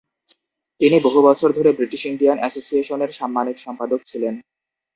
[0.81, 4.33] তিনি বহু বছর ধরে বৃটিশ ইন্ডিয়ান অ্যাসোসিয়েশনের সাম্মানিক সম্পাদক ছিলেন।